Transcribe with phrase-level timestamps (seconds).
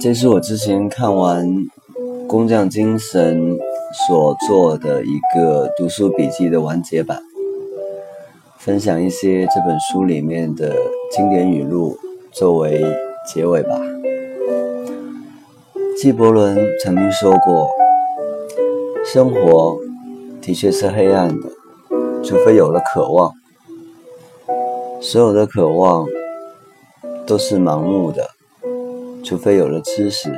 [0.00, 1.66] 这是我之前看完
[2.28, 3.58] 工匠精神
[4.06, 7.20] 所做的一个读书笔记的完结版，
[8.58, 10.72] 分享一些这本书里面的
[11.10, 11.98] 经典语录
[12.30, 12.80] 作为
[13.26, 13.76] 结尾吧。
[16.00, 17.68] 纪伯伦曾经说过
[19.04, 19.76] ：“生活
[20.40, 21.48] 的确是黑暗的，
[22.22, 23.32] 除非有了渴望。
[25.00, 26.06] 所有的渴望
[27.26, 28.30] 都是盲目的。”
[29.24, 30.32] 除非有了知识，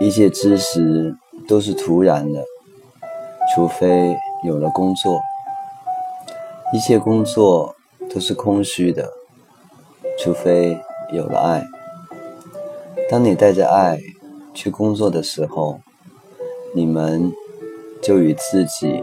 [0.00, 2.40] 一切知识都是徒然的；
[3.54, 5.20] 除非有了工作，
[6.72, 7.76] 一切工作
[8.12, 9.04] 都是空虚的；
[10.18, 10.80] 除非
[11.12, 11.64] 有了爱。
[13.08, 14.00] 当你带着爱
[14.52, 15.80] 去工作的时候，
[16.74, 17.32] 你们
[18.02, 19.02] 就与自己、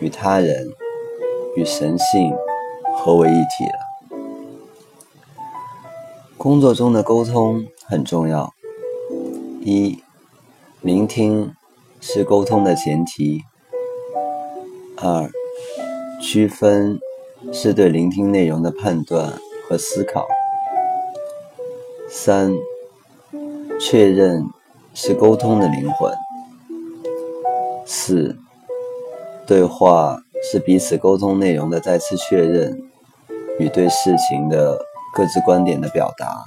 [0.00, 0.68] 与他人、
[1.56, 2.32] 与神性
[2.96, 3.89] 合为一体了。
[6.40, 8.54] 工作中的沟通很重要。
[9.60, 10.02] 一，
[10.80, 11.54] 聆听
[12.00, 13.42] 是沟通的前提。
[14.96, 15.30] 二，
[16.18, 16.98] 区分
[17.52, 19.34] 是对聆听内容的判断
[19.68, 20.26] 和思考。
[22.08, 22.54] 三，
[23.78, 24.46] 确认
[24.94, 26.10] 是沟通的灵魂。
[27.84, 28.38] 四，
[29.46, 32.82] 对话是彼此沟通内容的再次确认
[33.58, 34.86] 与对事情的。
[35.12, 36.46] 各自观点的表达。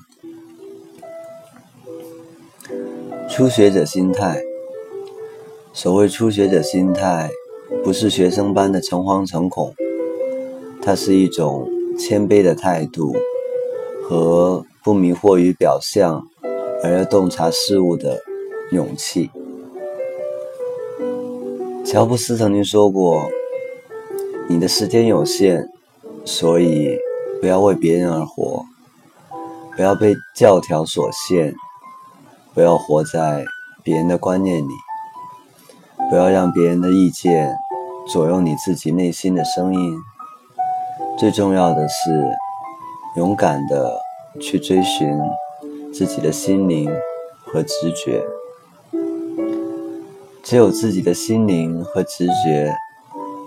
[3.30, 4.42] 初学者心态，
[5.74, 7.30] 所谓初学者心态，
[7.84, 9.74] 不是学生般的诚惶诚恐，
[10.82, 13.16] 它是一种谦卑的态度
[14.04, 16.28] 和不迷惑于表象，
[16.84, 18.22] 而要洞察事物的
[18.72, 19.32] 勇气。
[21.84, 23.30] 乔布斯曾经说过
[24.48, 25.70] ：“你的时间有限，
[26.24, 26.98] 所以。”
[27.44, 28.66] 不要为别人而活，
[29.76, 31.54] 不要被教条所限，
[32.54, 33.44] 不要活在
[33.84, 34.72] 别人的观念里，
[36.10, 37.54] 不要让别人的意见
[38.08, 39.94] 左右你自己内心的声音。
[41.20, 42.26] 最重要的是，
[43.18, 44.00] 勇敢的
[44.40, 45.20] 去追寻
[45.94, 46.90] 自己的心灵
[47.46, 48.24] 和直觉。
[50.42, 52.74] 只有自己的心灵和直觉，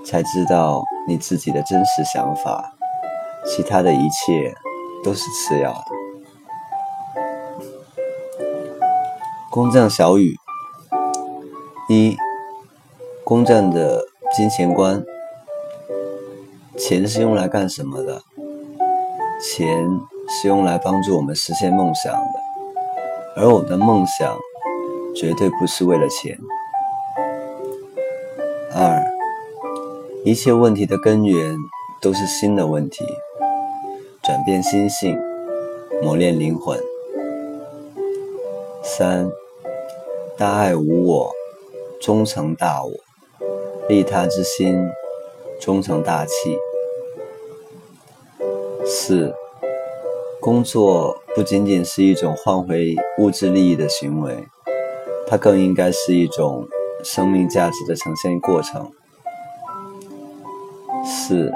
[0.05, 2.76] 才知道你自己的真实想法。
[3.47, 4.55] 其他的一切
[5.05, 5.85] 都是次要的。
[9.51, 10.37] 工匠小雨：
[11.89, 12.17] 一、
[13.25, 14.05] 工匠的
[14.37, 15.05] 金钱观。
[16.79, 18.23] 钱是用来干什么的？
[19.41, 19.89] 钱
[20.29, 22.41] 是用来帮助我们实现梦想的，
[23.37, 24.37] 而我们的梦想
[25.15, 26.39] 绝对不是为了钱。
[28.75, 29.03] 二、
[30.25, 31.57] 一切问题的根源
[32.03, 33.05] 都是新的问题。
[34.37, 35.19] 转变心性，
[36.03, 36.79] 磨练灵魂。
[38.83, 39.31] 三，
[40.37, 41.33] 大爱无我，
[42.03, 42.91] 终成大我；
[43.89, 44.79] 利他之心，
[45.59, 46.59] 终成大器。
[48.85, 49.35] 四，
[50.39, 54.45] 工作不仅仅是一种换回物质利益的行为，
[55.27, 56.69] 它更应该是一种
[57.03, 58.91] 生命价值的呈现过程。
[61.07, 61.51] 四，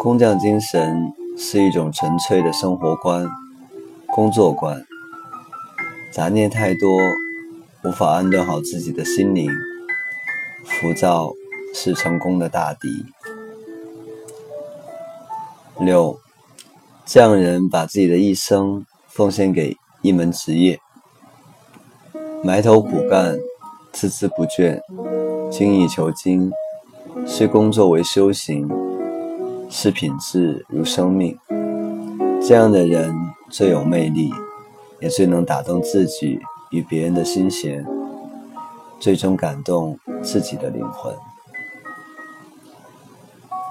[0.00, 1.14] 工匠精神。
[1.36, 3.28] 是一种纯粹的生活观、
[4.06, 4.84] 工作观。
[6.12, 6.98] 杂念太多，
[7.84, 9.50] 无法安顿好自己的心灵。
[10.64, 11.32] 浮躁
[11.74, 12.88] 是成功的大敌。
[15.78, 16.20] 六，
[17.06, 20.78] 匠人把自己的一生奉献给一门职业，
[22.44, 23.38] 埋头苦干，
[23.92, 24.80] 孜孜不倦，
[25.50, 26.52] 精益求精，
[27.26, 28.89] 视工作为修行。
[29.82, 31.38] 视品质如生命，
[32.46, 33.14] 这样的人
[33.48, 34.30] 最有魅力，
[35.00, 36.38] 也最能打动自己
[36.70, 37.82] 与别人的心弦，
[38.98, 41.16] 最终感动自己的灵魂。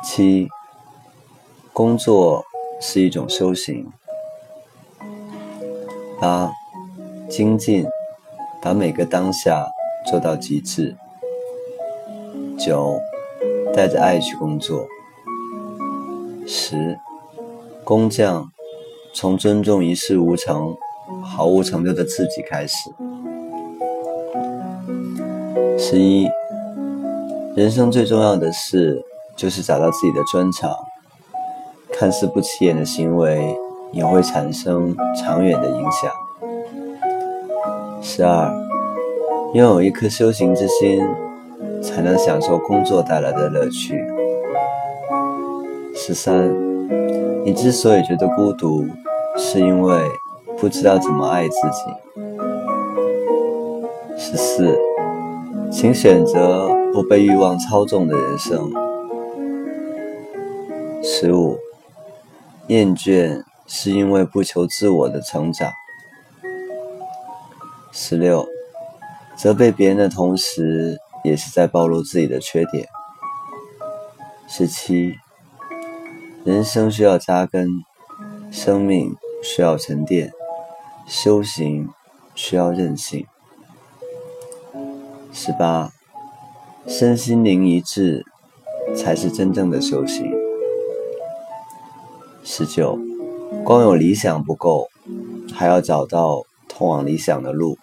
[0.04, 0.50] 七，
[1.72, 2.44] 工作
[2.82, 3.86] 是一种修行。
[6.20, 6.52] 八，
[7.30, 7.86] 精进，
[8.64, 9.68] 把每个当下
[10.08, 10.98] 做到极致。
[12.58, 13.00] 九，
[13.76, 14.88] 带着爱去工作。
[16.52, 16.98] 十，
[17.84, 18.52] 工匠
[19.14, 20.76] 从尊重一事无成、
[21.24, 22.90] 毫无成就的自己开始。
[25.78, 26.28] 十一，
[27.56, 29.06] 人生最重要的事
[29.36, 30.76] 就是找到自己的专长。
[31.92, 33.56] 看似不起眼的行为，
[33.92, 36.12] 也会产生长远的影响。
[38.02, 38.52] 十二，
[39.54, 41.00] 拥有一颗修行之心，
[41.84, 44.04] 才能享受工作带来的乐趣。
[46.02, 46.50] 十三，
[47.44, 48.88] 你之所以觉得孤独，
[49.38, 50.02] 是因为
[50.58, 51.82] 不知道怎么爱自己。
[54.18, 54.80] 十四，
[55.70, 58.72] 请选择不被欲望操纵的人生。
[61.04, 61.60] 十五，
[62.68, 65.70] 厌倦是因为不求自我的成长。
[67.92, 68.48] 十六，
[69.36, 72.88] 责备别人的同时，也是在暴露自己的缺点。
[74.48, 75.16] 十七，
[76.46, 77.84] 人生需要扎根，
[78.50, 79.14] 生命
[79.44, 80.32] 需要沉淀，
[81.06, 81.90] 修行
[82.34, 83.26] 需要韧性。
[85.34, 85.92] 十八，
[86.88, 88.26] 身心灵一致，
[88.96, 90.34] 才是真正的修行。
[92.42, 92.98] 十九，
[93.66, 94.88] 光有理想不够，
[95.54, 97.78] 还要找到通往理想的路。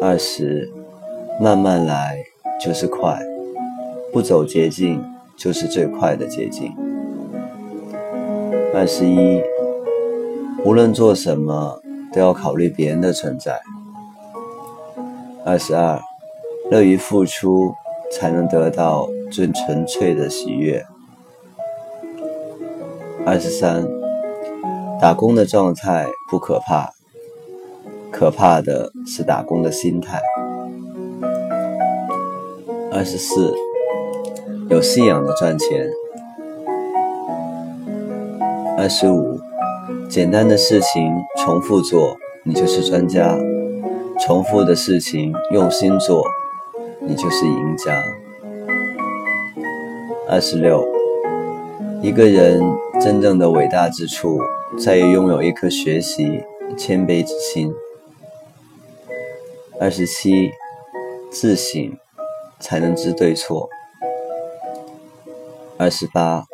[0.00, 0.72] 二十，
[1.38, 2.24] 慢慢来
[2.58, 3.20] 就是快，
[4.10, 5.04] 不走捷径
[5.42, 6.72] 就是最快的捷径。
[8.72, 9.42] 二十一，
[10.64, 13.60] 无论做什么都要考虑别人的存在。
[15.44, 16.00] 二十二，
[16.70, 17.74] 乐于付出，
[18.12, 20.86] 才能得到最纯粹的喜悦。
[23.26, 23.84] 二十三，
[25.00, 26.92] 打工的状态不可怕，
[28.12, 30.22] 可怕的是打工的心态。
[32.92, 33.52] 二十四，
[34.72, 35.86] 有信仰的赚钱。
[38.78, 39.38] 二十五，
[40.08, 43.36] 简单的事情重复做，你就是专家。
[44.18, 46.24] 重复的事情用心做，
[47.00, 48.02] 你就是赢家。
[50.26, 50.82] 二十六，
[52.00, 52.62] 一个人
[52.98, 54.40] 真正的伟大之处，
[54.78, 56.40] 在于拥有一颗学习
[56.78, 57.74] 谦卑之心。
[59.78, 60.50] 二十七，
[61.30, 61.94] 自省
[62.58, 63.68] 才能知对错。
[65.82, 66.46] 二十八，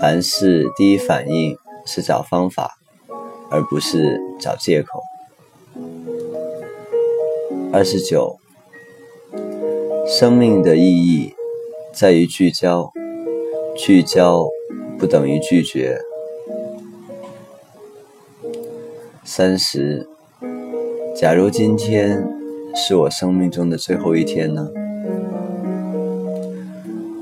[0.00, 1.56] 凡事第一反应
[1.86, 2.76] 是找方法，
[3.48, 5.00] 而不是找借口。
[7.72, 8.40] 二十九，
[10.08, 11.36] 生命的意义
[11.94, 12.90] 在于聚焦，
[13.76, 14.48] 聚焦
[14.98, 16.00] 不等于拒绝。
[19.22, 20.08] 三十，
[21.14, 22.28] 假如今天
[22.74, 24.68] 是我生命中的最后一天呢？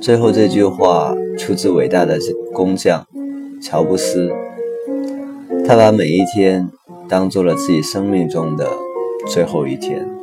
[0.01, 2.19] 最后这句话出自伟大的
[2.55, 3.07] 工匠
[3.63, 4.33] 乔布斯，
[5.67, 6.71] 他把每一天
[7.07, 8.67] 当做了自己生命中的
[9.29, 10.20] 最后一天。